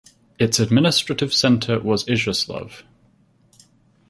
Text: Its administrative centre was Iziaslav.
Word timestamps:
Its 0.39 0.59
administrative 0.59 1.31
centre 1.31 1.79
was 1.79 2.05
Iziaslav. 2.05 2.81